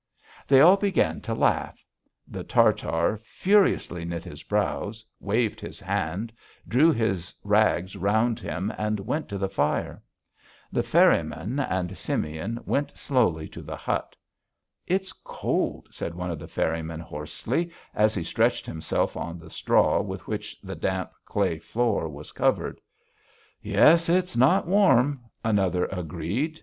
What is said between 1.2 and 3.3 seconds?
to laugh: the Tartar